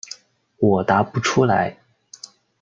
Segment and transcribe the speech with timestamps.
[0.57, 1.77] 我答不出来。